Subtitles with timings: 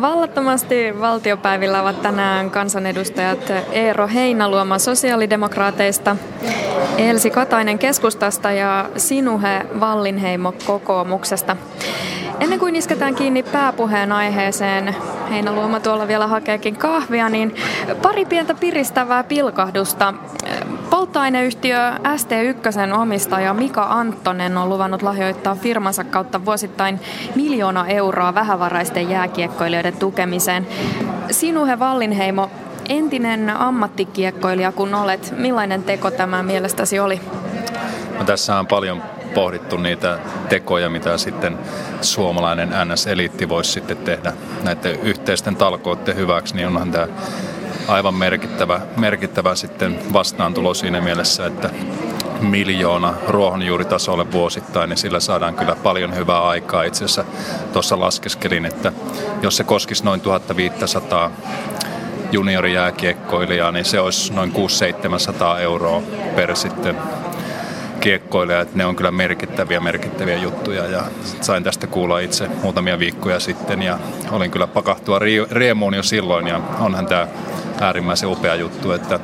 [0.00, 6.16] Vallattomasti valtiopäivillä ovat tänään kansanedustajat Eero Heinaluoma sosiaalidemokraateista,
[6.98, 11.56] Elsi Katainen keskustasta ja Sinuhe Vallinheimo kokoomuksesta.
[12.40, 14.96] Ennen kuin isketään kiinni pääpuheen aiheeseen,
[15.30, 17.54] Heinaluoma tuolla vielä hakeekin kahvia, niin
[18.02, 20.14] pari pientä piristävää pilkahdusta.
[20.90, 27.00] Polttoaineyhtiö ST1 omistaja Mika Anttonen on luvannut lahjoittaa firmansa kautta vuosittain
[27.34, 30.66] miljoona euroa vähävaraisten jääkiekkoilijoiden tukemiseen.
[31.30, 32.50] Sinuhe Vallinheimo,
[32.88, 37.20] entinen ammattikiekkoilija kun olet, millainen teko tämä mielestäsi oli?
[38.18, 39.02] No, tässä on paljon
[39.34, 40.18] pohdittu niitä
[40.48, 41.58] tekoja, mitä sitten
[42.00, 44.32] suomalainen NS-eliitti voisi sitten tehdä
[44.62, 47.06] näiden yhteisten talkoiden hyväksi, niin onhan tämä
[47.88, 51.70] aivan merkittävä, merkittävä sitten vastaantulo siinä mielessä, että
[52.40, 56.82] miljoona ruohonjuuritasolle vuosittain, niin sillä saadaan kyllä paljon hyvää aikaa.
[56.82, 57.24] Itse asiassa
[57.72, 58.92] tuossa laskeskelin, että
[59.42, 61.30] jos se koskisi noin 1500
[62.32, 66.02] juniorijääkiekkoilijaa, niin se olisi noin 600-700 euroa
[66.36, 66.96] per sitten
[68.06, 71.02] kiekkoilija, että ne on kyllä merkittäviä, merkittäviä juttuja ja
[71.40, 73.98] sain tästä kuulla itse muutamia viikkoja sitten ja
[74.30, 75.18] olin kyllä pakahtua
[75.50, 77.28] riemuun jo silloin ja onhan tämä
[77.80, 79.20] äärimmäisen upea juttu, että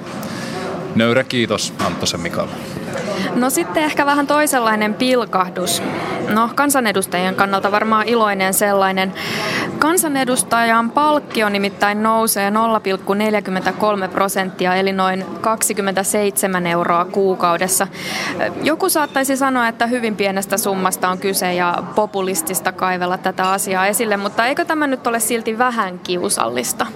[0.95, 2.53] nöyrä kiitos Anttosen Mikalle.
[3.35, 5.83] No sitten ehkä vähän toisenlainen pilkahdus.
[6.29, 9.13] No kansanedustajien kannalta varmaan iloinen sellainen.
[9.79, 17.87] Kansanedustajan palkkio nimittäin nousee 0,43 prosenttia eli noin 27 euroa kuukaudessa.
[18.63, 24.17] Joku saattaisi sanoa, että hyvin pienestä summasta on kyse ja populistista kaivella tätä asiaa esille,
[24.17, 26.87] mutta eikö tämä nyt ole silti vähän kiusallista?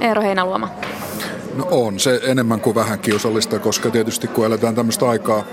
[0.00, 0.68] Eero Heinaluoma.
[1.56, 5.44] No on se enemmän kuin vähän kiusallista, koska tietysti kun eletään tämmöistä aikaa,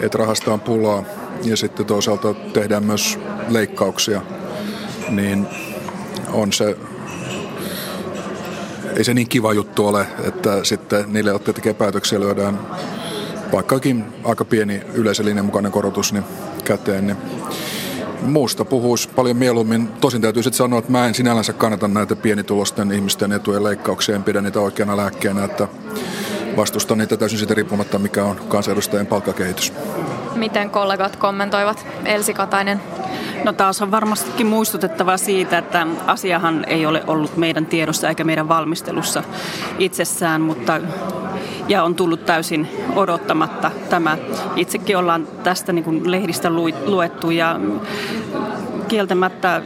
[0.00, 1.02] että rahasta on pulaa
[1.44, 3.18] ja sitten toisaalta tehdään myös
[3.48, 4.20] leikkauksia,
[5.10, 5.46] niin
[6.32, 6.76] on se
[8.96, 12.58] ei se niin kiva juttu ole, että sitten niille, jotka tekee päätöksiä, lyödään
[13.52, 16.24] vaikkakin aika pieni yleisölinjan mukainen korotus niin
[16.64, 17.16] käteen, niin
[18.22, 19.88] muusta puhuisi paljon mieluummin.
[19.88, 24.22] Tosin täytyy sitten sanoa, että mä en sinällänsä kannata näitä pienitulosten ihmisten etujen leikkauksia, en
[24.22, 25.68] pidä niitä oikeana lääkkeenä, että
[26.56, 29.72] vastustan niitä täysin siitä riippumatta, mikä on kansanedustajien palkkakehitys.
[30.34, 31.86] Miten kollegat kommentoivat?
[32.04, 32.80] Elsi Katainen.
[33.44, 38.48] No taas on varmastikin muistutettava siitä, että asiahan ei ole ollut meidän tiedossa eikä meidän
[38.48, 39.22] valmistelussa
[39.78, 40.80] itsessään, mutta
[41.68, 44.18] ja on tullut täysin odottamatta tämä.
[44.56, 46.50] Itsekin ollaan tästä niin kuin lehdistä
[46.86, 47.60] luettu ja
[48.88, 49.62] kieltämättä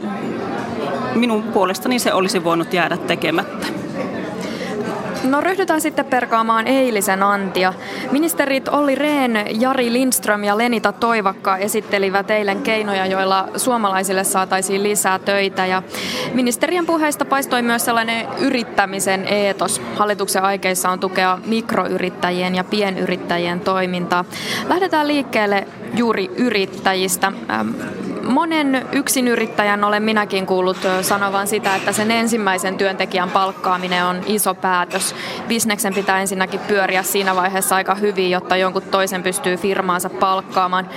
[1.15, 3.82] minun puolestani se olisi voinut jäädä tekemättä.
[5.23, 7.73] No ryhdytään sitten perkaamaan eilisen antia.
[8.11, 15.19] Ministerit Olli Rehn, Jari Lindström ja Lenita Toivakka esittelivät eilen keinoja, joilla suomalaisille saataisiin lisää
[15.19, 15.65] töitä.
[15.65, 15.83] Ja
[16.33, 19.81] ministerien puheista paistoi myös sellainen yrittämisen eetos.
[19.95, 24.25] Hallituksen aikeissa on tukea mikroyrittäjien ja pienyrittäjien toimintaa.
[24.67, 27.31] Lähdetään liikkeelle juuri yrittäjistä
[28.23, 35.15] monen yksinyrittäjän olen minäkin kuullut sanovan sitä, että sen ensimmäisen työntekijän palkkaaminen on iso päätös.
[35.47, 40.89] Bisneksen pitää ensinnäkin pyöriä siinä vaiheessa aika hyvin, jotta jonkun toisen pystyy firmaansa palkkaamaan.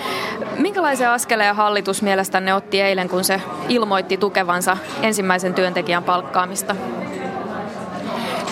[0.59, 6.77] Minkälaisia askeleen hallitus mielestänne otti eilen, kun se ilmoitti tukevansa ensimmäisen työntekijän palkkaamista?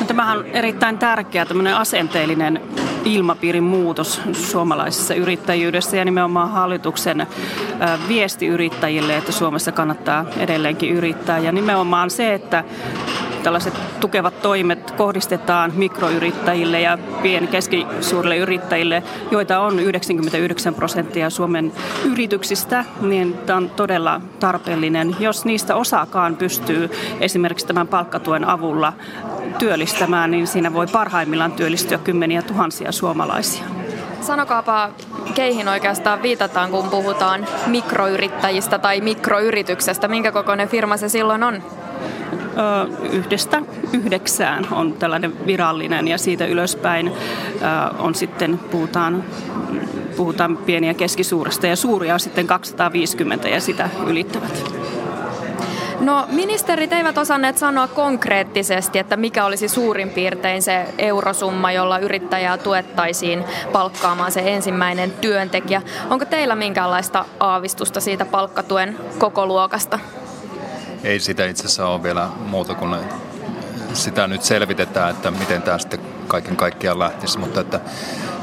[0.01, 2.61] No, tämähän on erittäin tärkeä tämmöinen asenteellinen
[3.05, 7.27] ilmapiirin muutos suomalaisessa yrittäjyydessä ja nimenomaan hallituksen
[8.09, 11.39] viesti yrittäjille, että Suomessa kannattaa edelleenkin yrittää.
[11.39, 12.65] Ja nimenomaan se, että
[13.45, 21.73] tällaiset tukevat toimet kohdistetaan mikroyrittäjille ja pien keskisuurille yrittäjille, joita on 99 prosenttia Suomen
[22.05, 25.17] yrityksistä, niin tämä on todella tarpeellinen.
[25.21, 26.91] Jos niistä osaakaan pystyy
[27.21, 28.93] esimerkiksi tämän palkkatuen avulla
[29.59, 33.65] työllistämään, niin siinä voi parhaimmillaan työllistyä kymmeniä tuhansia suomalaisia.
[34.21, 34.91] Sanokaapa,
[35.35, 40.09] keihin oikeastaan viitataan, kun puhutaan mikroyrittäjistä tai mikroyrityksestä.
[40.09, 41.63] Minkä kokoinen firma se silloin on?
[43.13, 43.63] Yhdestä
[43.93, 47.13] yhdeksään on tällainen virallinen ja siitä ylöspäin
[47.99, 49.25] on sitten, puhutaan,
[50.17, 54.75] puhutaan pieniä keskisuuresta ja suuria on sitten 250 ja sitä ylittävät.
[56.01, 62.59] No ministerit eivät osanneet sanoa konkreettisesti, että mikä olisi suurin piirtein se eurosumma, jolla yrittäjää
[62.59, 65.83] tuettaisiin palkkaamaan se ensimmäinen työntekijä.
[66.11, 69.99] Onko teillä minkäänlaista aavistusta siitä palkkatuen koko luokasta?
[71.05, 72.97] Ei sitä itse asiassa ole vielä muuta kuin
[73.93, 77.81] sitä nyt selvitetään, että miten tämä sitten kaiken kaikkiaan lähtisi, mutta että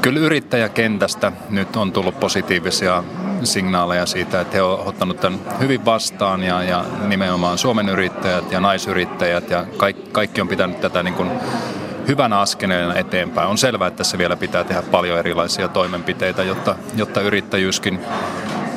[0.02, 3.04] Kyllä yrittäjäkentästä nyt on tullut positiivisia
[3.44, 8.60] signaaleja siitä, että he ovat ottaneet tämän hyvin vastaan ja, ja nimenomaan Suomen yrittäjät ja
[8.60, 11.30] naisyrittäjät ja kaikki, kaikki on pitänyt tätä niin kuin
[12.08, 13.48] hyvänä askeleena eteenpäin.
[13.48, 18.00] On selvää, että tässä vielä pitää tehdä paljon erilaisia toimenpiteitä, jotta, jotta yrittäjyyskin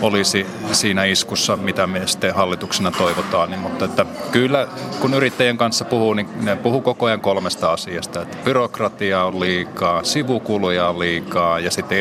[0.02, 3.50] olisi siinä iskussa, mitä me sitten hallituksena toivotaan.
[3.50, 4.68] Niin, mutta että kyllä
[5.00, 8.22] kun yrittäjien kanssa puhuu, niin ne puhuu koko ajan kolmesta asiasta.
[8.22, 11.98] Että byrokratia on liikaa, sivukuluja on liikaa ja sitten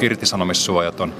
[0.00, 1.12] irtisanomissuojat on,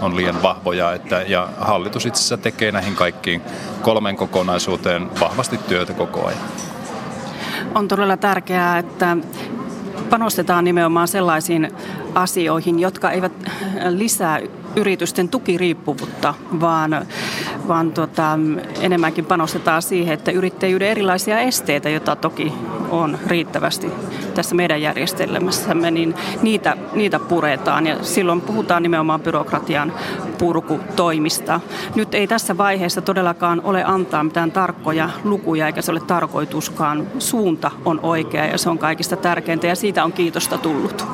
[0.00, 0.92] on liian vahvoja.
[0.92, 3.42] Että, ja hallitus itse asiassa tekee näihin kaikkiin
[3.82, 6.40] kolmen kokonaisuuteen vahvasti työtä koko ajan.
[7.74, 9.16] On todella tärkeää, että
[10.10, 11.72] panostetaan nimenomaan sellaisiin
[12.14, 13.32] asioihin, jotka eivät
[13.88, 14.40] lisää
[14.76, 17.06] yritysten tukiriippuvuutta, vaan,
[17.68, 18.38] vaan tota,
[18.80, 22.52] enemmänkin panostetaan siihen, että yrittäjyyden erilaisia esteitä, joita toki
[22.90, 23.92] on riittävästi
[24.34, 29.92] tässä meidän järjestelmässämme, niin niitä, niitä puretaan ja silloin puhutaan nimenomaan byrokratian
[30.38, 31.60] purkutoimista.
[31.94, 37.06] Nyt ei tässä vaiheessa todellakaan ole antaa mitään tarkkoja lukuja eikä se ole tarkoituskaan.
[37.18, 41.06] Suunta on oikea ja se on kaikista tärkeintä ja siitä on kiitosta tullut.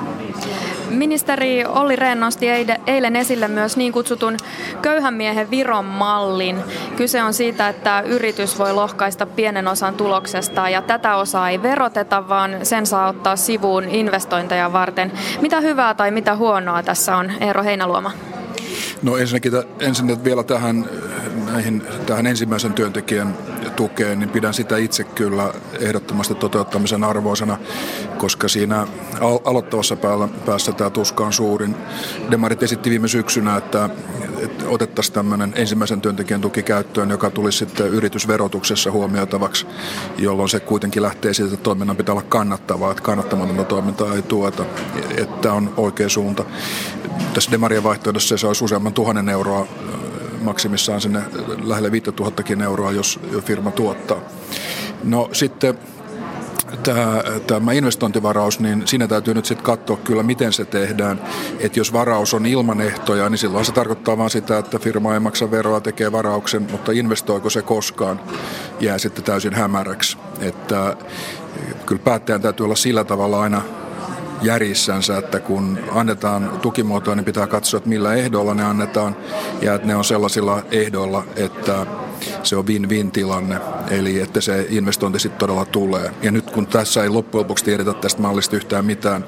[0.90, 2.46] Ministeri Olli Rehn nosti
[2.86, 4.36] eilen esille myös niin kutsutun
[4.82, 6.56] köyhän miehen Viron mallin.
[6.96, 12.28] Kyse on siitä, että yritys voi lohkaista pienen osan tuloksesta ja tätä osaa ei veroteta,
[12.28, 15.12] vaan sen saa ottaa sivuun investointeja varten.
[15.40, 18.12] Mitä hyvää tai mitä huonoa tässä on, Eero Heinaluoma?
[19.02, 20.84] No ensinnäkin ensin vielä tähän,
[21.52, 23.34] näihin, tähän ensimmäisen työntekijän
[23.80, 27.58] tukeen, niin pidän sitä itse kyllä ehdottomasti toteuttamisen arvoisena,
[28.18, 28.86] koska siinä
[29.44, 29.96] aloittavassa
[30.46, 31.76] päässä tämä tuska on suurin.
[32.30, 33.90] Demarit esitti viime syksynä, että,
[34.38, 39.66] että otettaisiin tämmöinen ensimmäisen työntekijän tuki käyttöön, joka tulisi sitten yritysverotuksessa huomioitavaksi,
[40.18, 44.64] jolloin se kuitenkin lähtee siitä, että toiminnan pitää olla kannattavaa, että kannattamatonta toimintaa ei tueta,
[45.16, 46.44] että on oikea suunta.
[47.34, 49.66] Tässä Demarien vaihtoehdossa se olisi useamman tuhannen euroa
[50.40, 51.22] maksimissaan sinne
[51.64, 54.20] lähelle 5000 euroa, jos firma tuottaa.
[55.04, 55.78] No sitten
[56.82, 61.20] tämä, tämä investointivaraus, niin siinä täytyy nyt sitten katsoa kyllä, miten se tehdään.
[61.58, 65.20] Että jos varaus on ilman ehtoja, niin silloin se tarkoittaa vain sitä, että firma ei
[65.20, 68.20] maksa veroa, tekee varauksen, mutta investoiko se koskaan,
[68.80, 70.18] jää sitten täysin hämäräksi.
[70.40, 70.96] Että
[71.86, 73.62] kyllä päättäjän täytyy olla sillä tavalla aina
[74.42, 79.16] järjissänsä, että kun annetaan tukimuotoa, niin pitää katsoa, että millä ehdoilla ne annetaan
[79.62, 81.86] ja että ne on sellaisilla ehdoilla, että
[82.42, 83.56] se on win-win tilanne,
[83.90, 86.10] eli että se investointi sitten todella tulee.
[86.22, 89.24] Ja nyt kun tässä ei loppujen lopuksi tiedetä tästä mallista yhtään mitään,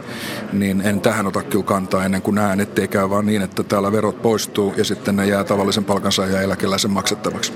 [0.52, 3.92] niin en tähän ota kyllä kantaa ennen kuin näen, ettei käy vaan niin, että täällä
[3.92, 7.52] verot poistuu ja sitten ne jää tavallisen palkansaajan ja eläkeläisen maksettavaksi.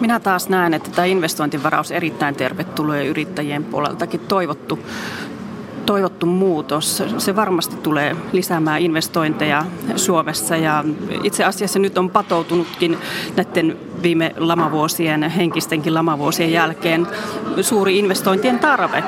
[0.00, 4.78] Minä taas näen, että tämä investointivaraus erittäin tervetullut ja yrittäjien puoleltakin toivottu
[5.86, 7.02] toivottu muutos.
[7.18, 9.64] Se varmasti tulee lisäämään investointeja
[9.96, 10.84] Suomessa ja
[11.22, 12.98] itse asiassa nyt on patoutunutkin
[13.36, 17.06] näiden viime lamavuosien, henkistenkin lamavuosien jälkeen
[17.60, 19.04] suuri investointien tarve,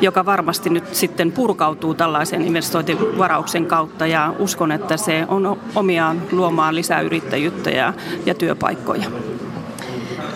[0.00, 6.74] joka varmasti nyt sitten purkautuu tällaisen investointivarauksen kautta ja uskon, että se on omiaan luomaan
[6.74, 7.92] lisää yrittäjyyttä ja,
[8.26, 9.06] ja työpaikkoja.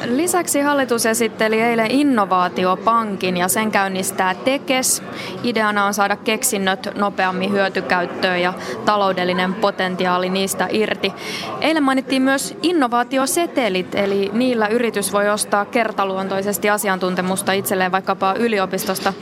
[0.04, 5.02] Lisäksi hallitus esitteli eilen innovaatiopankin ja sen käynnistää Tekes.
[5.44, 8.52] Ideana on saada keksinnöt nopeammin hyötykäyttöön ja
[8.84, 11.12] taloudellinen potentiaali niistä irti.
[11.60, 19.12] Eilen mainittiin myös innovaatiosetelit, eli niillä yritys voi ostaa kertaluontoisesti asiantuntemusta itselleen vaikkapa yliopistosta.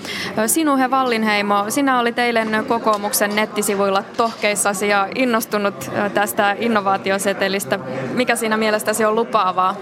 [0.46, 7.78] Sinuhe Vallinheimo, sinä olit eilen kokoomuksen nettisivuilla tohkeissasi ja innostunut tästä innovaatiosetelistä.
[8.14, 9.76] Mikä siinä mielestäsi on lupaavaa?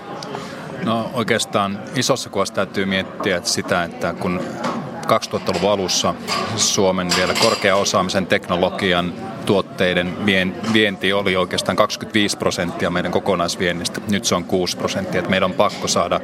[0.87, 4.40] No oikeastaan isossa kuvassa täytyy miettiä että sitä, että kun
[5.07, 6.14] 2000-luvun alussa
[6.57, 9.12] Suomen vielä korkea osaamisen teknologian
[9.46, 10.26] tuotteiden
[10.72, 14.00] vienti oli oikeastaan 25 prosenttia meidän kokonaisviennistä.
[14.10, 15.22] Nyt se on 6 prosenttia.
[15.22, 16.20] Meidän on pakko saada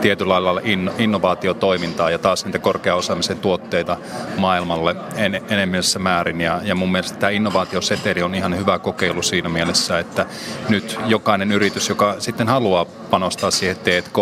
[0.00, 0.60] tietyllä lailla
[0.98, 3.96] innovaatiotoimintaa ja taas niitä korkeaosaamisen tuotteita
[4.36, 6.40] maailmalle en, enemmässä määrin.
[6.40, 10.26] Ja, ja mun mielestä tämä innovaatioseteli on ihan hyvä kokeilu siinä mielessä, että
[10.68, 14.16] nyt jokainen yritys, joka sitten haluaa panostaa siihen T&K,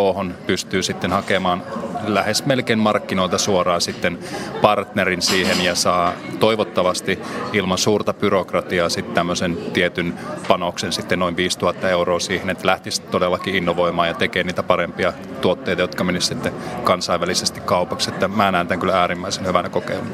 [0.47, 1.63] pystyy sitten hakemaan
[2.07, 4.19] lähes melkein markkinoilta suoraan sitten
[4.63, 7.19] partnerin siihen ja saa toivottavasti
[7.53, 10.15] ilman suurta byrokratiaa sitten tämmöisen tietyn
[10.49, 15.83] panoksen sitten noin 5000 euroa siihen, että lähtisi todellakin innovoimaan ja tekee niitä parempia tuotteita,
[15.83, 16.53] jotka menisivät sitten
[16.85, 18.11] kansainvälisesti kaupaksi.
[18.11, 20.11] Että mä näen tämän kyllä äärimmäisen hyvänä kokeiluna.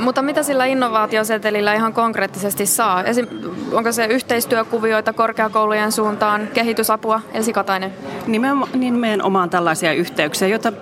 [0.00, 3.04] Mutta mitä sillä innovaatiosetelillä ihan konkreettisesti saa?
[3.04, 3.26] Esim,
[3.72, 7.20] onko se yhteistyökuvioita korkeakoulujen suuntaan, kehitysapua?
[7.34, 7.92] Elsi Katainen.
[8.74, 10.72] Nimenomaan tällaisia yhteyksiä, joita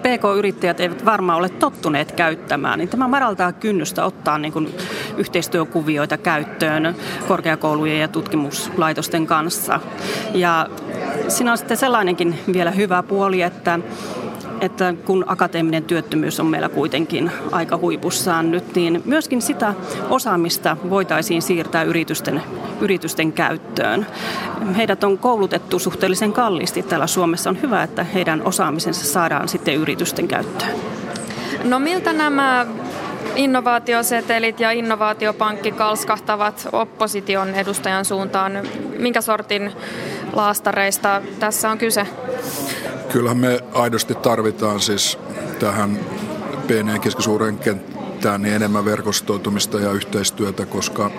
[0.43, 2.79] PK-yrittäjät eivät varmaan ole tottuneet käyttämään.
[2.79, 4.75] Niin tämä madaltaa kynnystä ottaa niin kuin
[5.17, 6.97] yhteistyökuvioita käyttöön
[7.29, 9.81] korkeakoulujen ja tutkimuslaitosten kanssa.
[10.35, 10.69] Ja
[11.29, 13.79] siinä on sitten sellainenkin vielä hyvä puoli, että
[14.62, 19.75] että kun akateeminen työttömyys on meillä kuitenkin aika huipussaan nyt, niin myöskin sitä
[20.11, 22.42] osaamista voitaisiin siirtää yritysten,
[22.81, 24.07] yritysten käyttöön.
[24.76, 27.50] Heidät on koulutettu suhteellisen kalliisti täällä Suomessa.
[27.50, 30.73] On hyvä, että heidän osaamisensa saadaan sitten yritysten käyttöön.
[31.64, 32.66] No miltä nämä
[33.37, 38.52] innovaatiosetelit ja innovaatiopankki kalskahtavat opposition edustajan suuntaan?
[38.99, 39.73] Minkä sortin
[40.33, 42.07] laastareista tässä on kyse?
[43.12, 45.19] Kyllähän me aidosti tarvitaan siis
[45.59, 46.00] tähän
[46.66, 51.11] pieneen keskisuuren kenttään niin enemmän verkostoitumista ja yhteistyötä, koska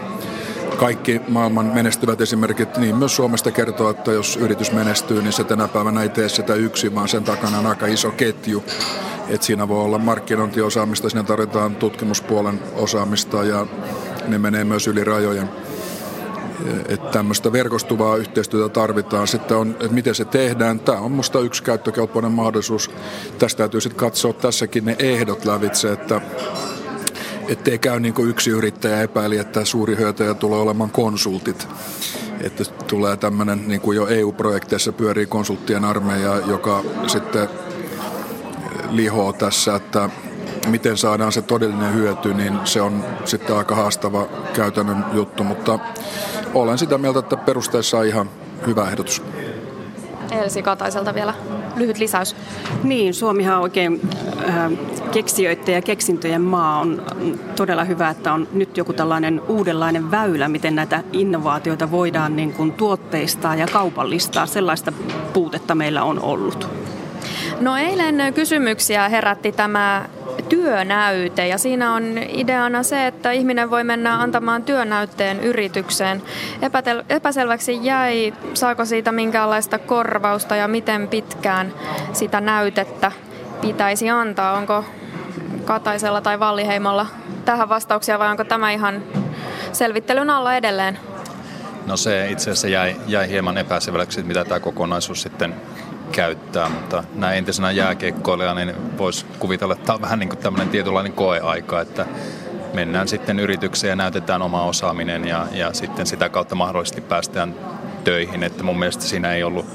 [0.77, 5.67] kaikki maailman menestyvät esimerkit, niin myös Suomesta kertoo, että jos yritys menestyy, niin se tänä
[5.67, 8.63] päivänä ei tee sitä yksin, vaan sen takana on aika iso ketju.
[9.29, 13.67] Et siinä voi olla markkinointiosaamista, siinä tarvitaan tutkimuspuolen osaamista ja
[14.27, 15.49] ne menee myös yli rajojen
[16.87, 19.27] että tämmöistä verkostuvaa yhteistyötä tarvitaan.
[19.27, 20.79] Sitten on, että miten se tehdään.
[20.79, 22.91] Tämä on minusta yksi käyttökelpoinen mahdollisuus.
[23.39, 26.21] Tästä täytyy sitten katsoa tässäkin ne ehdot lävitse, että
[27.47, 31.67] ettei käy niin kuin yksi yrittäjä epäili, että suuri hyötyjä tulee olemaan konsultit.
[32.41, 37.49] Että tulee tämmöinen, niin kuin jo EU-projekteissa pyörii konsulttien armeija, joka sitten
[38.89, 40.09] lihoo tässä, että
[40.67, 45.79] miten saadaan se todellinen hyöty, niin se on sitten aika haastava käytännön juttu, mutta
[46.53, 48.29] olen sitä mieltä, että perusteessa on ihan
[48.67, 49.23] hyvä ehdotus.
[50.31, 51.33] Elsi Kataiselta vielä
[51.75, 52.35] lyhyt lisäys.
[52.83, 54.01] Niin, Suomihan on oikein
[54.49, 54.71] äh,
[55.11, 56.79] keksijöiden ja keksintöjen maa.
[56.79, 57.01] On
[57.55, 62.71] todella hyvä, että on nyt joku tällainen uudenlainen väylä, miten näitä innovaatioita voidaan niin kuin
[62.71, 64.45] tuotteistaa ja kaupallistaa.
[64.45, 64.91] Sellaista
[65.33, 66.82] puutetta meillä on ollut.
[67.59, 70.05] No eilen kysymyksiä herätti tämä
[70.49, 76.21] työnäyte ja siinä on ideana se, että ihminen voi mennä antamaan työnäytteen yritykseen.
[76.61, 81.73] Epätel- epäselväksi jäi, saako siitä minkäänlaista korvausta ja miten pitkään
[82.13, 83.11] sitä näytettä
[83.61, 84.53] pitäisi antaa.
[84.53, 84.85] Onko
[85.65, 87.05] Kataisella tai Valliheimolla
[87.45, 89.03] tähän vastauksia vai onko tämä ihan
[89.71, 90.99] selvittelyn alla edelleen?
[91.85, 95.55] No se itse asiassa jäi, jäi hieman epäselväksi, mitä tämä kokonaisuus sitten
[96.11, 100.69] käyttää, mutta näin entisenä jääkeikkoilijana niin voisi kuvitella, että tämä on vähän niin kuin tämmöinen
[100.69, 102.05] tietynlainen koeaika, että
[102.73, 107.55] mennään sitten yritykseen ja näytetään oma osaaminen ja, ja sitten sitä kautta mahdollisesti päästään
[108.03, 109.65] töihin, että mun mielestä siinä ei ollut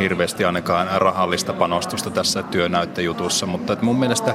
[0.00, 4.34] hirveästi ainakaan rahallista panostusta tässä työnäyttöjutussa, mutta mun mielestä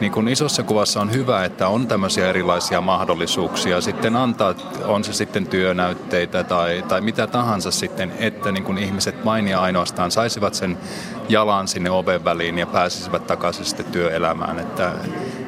[0.00, 4.54] niin kun isossa kuvassa on hyvä, että on tämmöisiä erilaisia mahdollisuuksia sitten antaa,
[4.84, 9.60] on se sitten työnäytteitä tai, tai mitä tahansa sitten, että niin kun ihmiset vain ja
[9.60, 10.78] ainoastaan saisivat sen
[11.28, 14.92] jalan sinne oven väliin ja pääsisivät takaisin sitten työelämään, että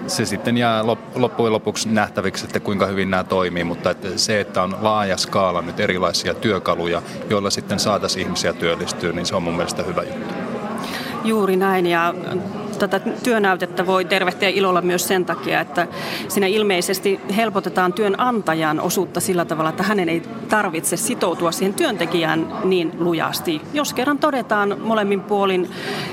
[0.09, 4.63] se sitten jää loppujen lopuksi nähtäviksi, että kuinka hyvin nämä toimii, mutta että se, että
[4.63, 9.57] on laaja skaala nyt erilaisia työkaluja, joilla sitten saataisiin ihmisiä työllistyä, niin se on mun
[9.57, 10.35] mielestä hyvä juttu.
[11.25, 12.15] Juuri näin ja
[12.79, 15.87] tätä työnäytettä voi tervehtiä ilolla myös sen takia, että
[16.29, 22.93] siinä ilmeisesti helpotetaan työnantajan osuutta sillä tavalla, että hänen ei tarvitse sitoutua siihen työntekijään niin
[22.99, 23.61] lujasti.
[23.73, 25.71] Jos kerran todetaan molemmin puolin,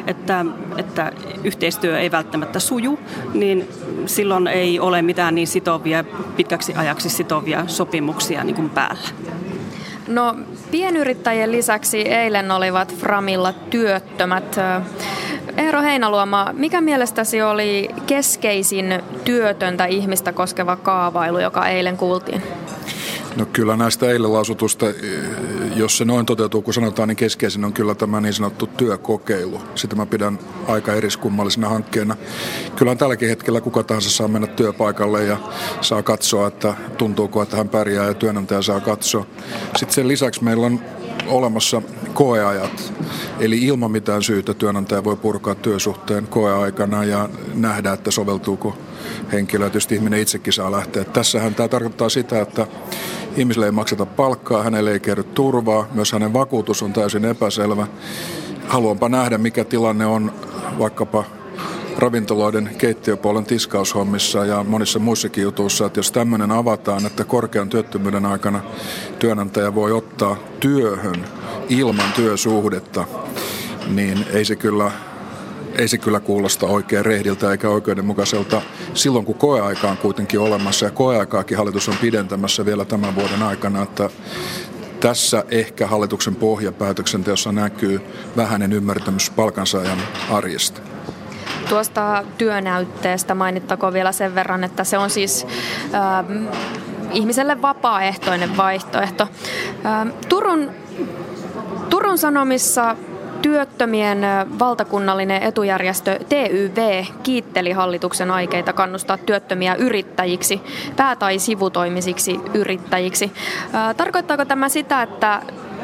[0.07, 0.45] että,
[0.77, 1.12] että
[1.43, 3.00] yhteistyö ei välttämättä suju,
[3.34, 3.67] niin
[4.05, 6.03] silloin ei ole mitään niin sitovia,
[6.36, 9.10] pitkäksi ajaksi sitovia sopimuksia niin kuin päällä.
[10.07, 10.36] No
[10.72, 14.55] pienyrittäjien lisäksi eilen olivat Framilla työttömät.
[15.57, 22.41] Eero Heinaluoma, mikä mielestäsi oli keskeisin työtöntä ihmistä koskeva kaavailu, joka eilen kuultiin?
[23.35, 24.85] No kyllä näistä eilen lausutusta,
[25.75, 29.62] jos se noin toteutuu, kun sanotaan, niin keskeisin on kyllä tämä niin sanottu työkokeilu.
[29.75, 32.15] Sitä mä pidän aika eriskummallisena hankkeena.
[32.75, 35.38] Kyllä tälläkin hetkellä kuka tahansa saa mennä työpaikalle ja
[35.82, 39.25] saa katsoa, että tuntuuko, että hän pärjää ja työnantaja saa katsoa.
[39.75, 40.79] Sitten sen lisäksi meillä on
[41.27, 41.82] olemassa
[42.13, 42.94] koeajat.
[43.39, 48.77] Eli ilman mitään syytä työnantaja voi purkaa työsuhteen koeaikana ja nähdä, että soveltuuko
[49.32, 49.65] henkilö.
[49.65, 51.03] Tietysti ihminen itsekin saa lähteä.
[51.03, 52.67] Tässähän tämä tarkoittaa sitä, että
[53.36, 57.88] ihmiselle ei makseta palkkaa, hänelle ei kerry turvaa, myös hänen vakuutus on täysin epäselvä.
[58.68, 60.32] Haluanpa nähdä, mikä tilanne on
[60.80, 61.24] vaikkapa
[61.98, 68.62] ravintoloiden keittiöpuolen tiskaushommissa ja monissa muissakin jutuissa, että jos tämmöinen avataan, että korkean työttömyyden aikana
[69.20, 71.25] työnantaja voi ottaa työhön
[71.70, 73.06] ilman työsuhdetta,
[73.88, 74.92] niin ei se kyllä
[75.77, 78.62] ei se kyllä kuulosta oikein rehdiltä eikä oikeudenmukaiselta
[78.94, 83.82] silloin, kun koeaika on kuitenkin olemassa ja koeaikaakin hallitus on pidentämässä vielä tämän vuoden aikana,
[83.84, 84.10] että
[85.00, 88.01] tässä ehkä hallituksen pohjapäätöksenteossa näkyy
[88.38, 89.98] vähäinen ymmärtämys palkansaajan
[90.32, 90.82] arjesta.
[91.70, 95.48] Tuosta työnäytteestä mainittakoon vielä sen verran, että se on siis
[95.94, 96.25] äh,
[97.12, 99.27] ihmiselle vapaaehtoinen vaihtoehto.
[100.29, 100.72] Turun,
[101.89, 102.96] Turun Sanomissa
[103.42, 104.22] Työttömien
[104.60, 110.62] valtakunnallinen etujärjestö TYV kiitteli hallituksen aikeita kannustaa työttömiä yrittäjiksi,
[110.96, 113.32] pää- tai sivutoimisiksi yrittäjiksi.
[113.98, 115.42] Tarkoittaako tämä sitä, että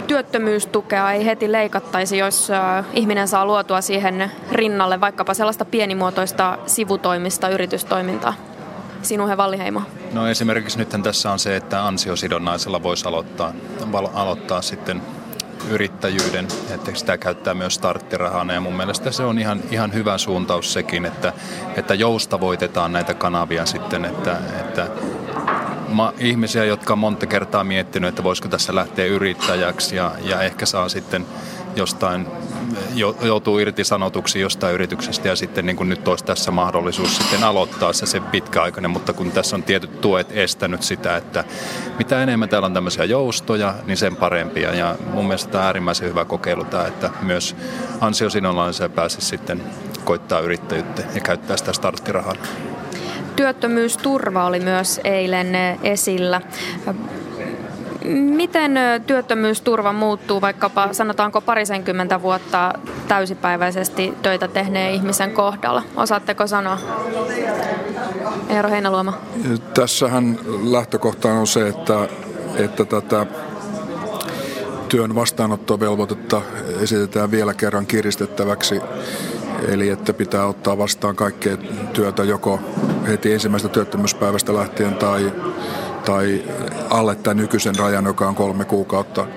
[0.07, 2.51] työttömyystukea ei heti leikattaisi, jos
[2.93, 8.33] ihminen saa luotua siihen rinnalle vaikkapa sellaista pienimuotoista sivutoimista yritystoimintaa?
[9.01, 9.81] Sinuhe Valliheimo.
[10.13, 13.53] No esimerkiksi nyt tässä on se, että ansiosidonnaisella voisi aloittaa,
[14.13, 15.01] aloittaa sitten
[15.69, 18.53] yrittäjyyden, että sitä käyttää myös starttirahana.
[18.53, 21.33] Ja mun mielestä se on ihan, ihan hyvä suuntaus sekin, että,
[21.75, 24.87] että joustavoitetaan näitä kanavia sitten, että, että
[25.87, 30.65] ma, ihmisiä, jotka on monta kertaa miettinyt, että voisiko tässä lähteä yrittäjäksi ja, ja ehkä
[30.65, 31.25] saa sitten
[31.75, 32.27] jostain,
[33.21, 38.05] joutuu irtisanotuksi jostain yrityksestä ja sitten niin kuin nyt olisi tässä mahdollisuus sitten aloittaa se,
[38.05, 41.43] se pitkäaikainen, mutta kun tässä on tietyt tuet estänyt sitä, että
[41.97, 46.09] mitä enemmän täällä on tämmöisiä joustoja, niin sen parempia ja mun mielestä tämä on äärimmäisen
[46.09, 47.55] hyvä kokeilu tämä, että myös
[48.01, 49.63] ansiosidonnaiseen pääsisi sitten
[50.03, 52.35] koittaa yrittäjyyttä ja käyttää sitä starttirahaa.
[53.35, 56.41] Työttömyysturva oli myös eilen esillä.
[58.05, 62.73] Miten työttömyysturva muuttuu vaikkapa sanotaanko parisenkymmentä vuotta
[63.07, 65.83] täysipäiväisesti töitä tehneen ihmisen kohdalla?
[65.95, 66.77] Osaatteko sanoa?
[68.49, 69.13] Eero Heinaluoma.
[69.73, 72.07] Tässähän lähtökohtaan on se, että,
[72.55, 73.25] että tätä
[74.89, 76.41] työn vastaanottovelvoitetta
[76.81, 78.81] esitetään vielä kerran kiristettäväksi.
[79.67, 81.57] Eli että pitää ottaa vastaan kaikkea
[81.93, 82.59] työtä joko
[83.07, 85.31] heti ensimmäisestä työttömyyspäivästä lähtien tai
[86.05, 86.43] tai
[86.89, 89.27] alle tämän nykyisen rajan, joka on kolme kuukautta.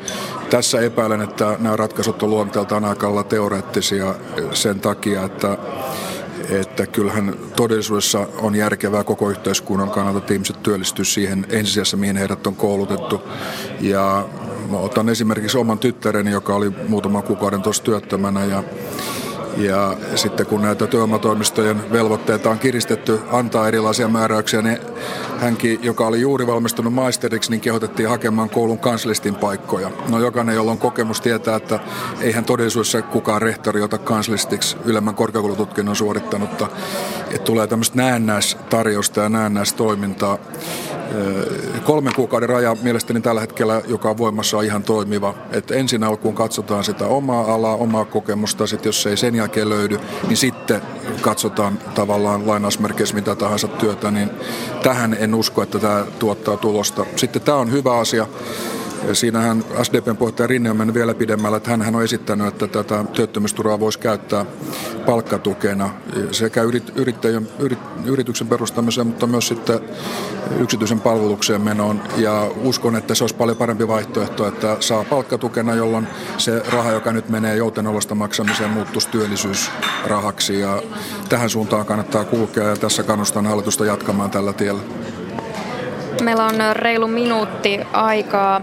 [0.50, 4.14] Tässä epäilen, että nämä ratkaisut on luonteeltaan aika teoreettisia
[4.52, 5.58] sen takia, että
[6.50, 12.46] että kyllähän todellisuudessa on järkevää koko yhteiskunnan kannalta, että ihmiset työllistyy siihen ensisijassa, mihin heidät
[12.46, 13.22] on koulutettu.
[13.80, 14.28] Ja
[14.72, 18.62] otan esimerkiksi oman tyttäreni, joka oli muutaman kuukauden tuossa työttömänä ja
[19.56, 24.78] ja sitten kun näitä työvoimatoimistojen velvoitteita on kiristetty antaa erilaisia määräyksiä, niin
[25.38, 29.90] hänkin, joka oli juuri valmistunut maisteriksi, niin kehotettiin hakemaan koulun kanslistin paikkoja.
[30.08, 31.80] No jokainen, jolla on kokemus, tietää, että
[32.20, 36.68] eihän todellisuudessa kukaan rehtori ota kanslistiksi ylemmän korkeakoulututkinnon suorittanutta.
[37.30, 40.38] Että tulee tämmöistä näennäistarjosta ja näennäistoimintaa.
[41.84, 45.34] Kolmen kuukauden raja mielestäni tällä hetkellä, joka on voimassa, on ihan toimiva.
[45.50, 49.68] Että ensin alkuun katsotaan sitä omaa alaa, omaa kokemusta, sitten jos se ei sen jälkeen
[49.68, 49.98] löydy,
[50.28, 50.82] niin sitten
[51.20, 54.30] katsotaan tavallaan lainausmerkeissä mitä tahansa työtä, niin
[54.82, 57.06] tähän en usko, että tämä tuottaa tulosta.
[57.16, 58.26] Sitten tämä on hyvä asia.
[59.12, 63.80] Siinähän SDPn puheenjohtaja Rinne on mennyt vielä pidemmällä, että hän on esittänyt, että tätä työttömyysturvaa
[63.80, 64.46] voisi käyttää
[65.06, 65.90] palkkatukena
[66.30, 66.62] sekä
[66.94, 69.80] yrittäjän, yrit, yrityksen perustamiseen, mutta myös sitten
[70.60, 72.02] yksityisen palvelukseen menoon.
[72.16, 76.06] Ja uskon, että se olisi paljon parempi vaihtoehto, että saa palkkatukena, jolloin
[76.38, 80.60] se raha, joka nyt menee joutenolosta maksamiseen, muuttuisi työllisyysrahaksi.
[80.60, 80.82] Ja
[81.28, 84.80] tähän suuntaan kannattaa kulkea ja tässä kannustan hallitusta jatkamaan tällä tiellä.
[86.22, 88.60] Meillä on reilu minuutti aikaa.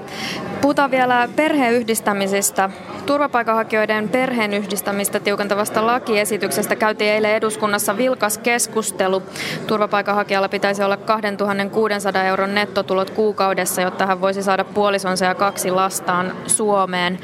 [0.62, 2.70] Puhutaan vielä perheyhdistämisestä.
[3.12, 9.24] Turvapaikanhakijoiden perheenyhdistämistä tiukentavasta lakiesityksestä käytiin eilen eduskunnassa vilkas keskustelu.
[9.68, 16.34] Turvapaikanhakijalla pitäisi olla 2600 euron nettotulot kuukaudessa, jotta hän voisi saada puolisonsa ja kaksi lastaan
[16.48, 17.20] Suomeen.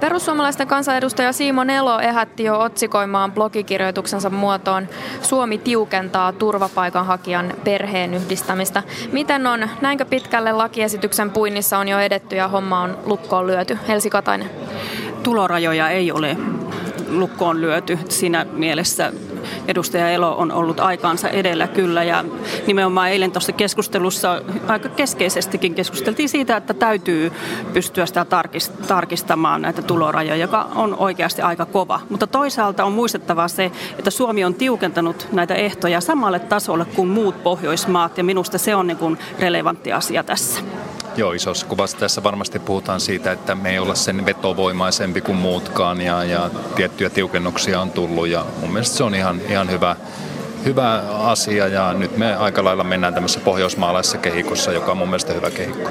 [0.00, 4.88] Perussuomalaisten kansanedustaja Siimo Nelo ehätti jo otsikoimaan blogikirjoituksensa muotoon
[5.22, 8.82] Suomi tiukentaa turvapaikanhakijan perheenyhdistämistä.
[9.12, 9.68] Miten on?
[9.80, 13.78] Näinkö pitkälle lakiesityksen puinnissa on jo edetty ja homma on lukkoon lyöty?
[13.88, 14.50] Helsi Katainen
[15.22, 16.36] tulorajoja ei ole
[17.10, 17.98] lukkoon lyöty.
[18.08, 19.12] Siinä mielessä
[19.68, 22.24] edustaja Elo on ollut aikaansa edellä kyllä ja
[22.66, 27.32] nimenomaan eilen tuossa keskustelussa aika keskeisestikin keskusteltiin siitä, että täytyy
[27.72, 28.26] pystyä sitä
[28.88, 32.00] tarkistamaan näitä tulorajoja, joka on oikeasti aika kova.
[32.10, 37.42] Mutta toisaalta on muistettava se, että Suomi on tiukentanut näitä ehtoja samalle tasolle kuin muut
[37.42, 40.60] Pohjoismaat ja minusta se on niin kuin relevantti asia tässä.
[41.18, 46.00] Joo, isossa kuvassa tässä varmasti puhutaan siitä, että me ei olla sen vetovoimaisempi kuin muutkaan
[46.00, 49.96] ja, ja tiettyjä tiukennuksia on tullut ja mun mielestä se on ihan, ihan hyvä,
[50.64, 55.32] hyvä asia ja nyt me aika lailla mennään tämmöisessä pohjoismaalaisessa kehikossa, joka on mun mielestä
[55.32, 55.90] hyvä kehikko.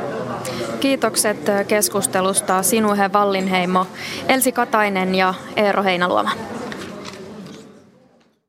[0.80, 1.38] Kiitokset
[1.68, 3.88] keskustelusta Sinuhe Vallinheimo,
[4.28, 6.32] Elsi Katainen ja Eero Heinaluoma.